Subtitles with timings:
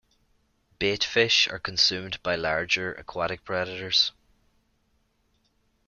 [0.79, 4.11] Bait fish are consumed by larger, aquatic predators.